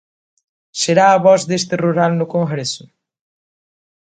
Será 0.81 1.05
a 1.11 1.21
voz 1.27 1.41
deste 1.49 1.75
rural 1.85 2.11
no 2.19 2.27
Congreso? 2.35 2.83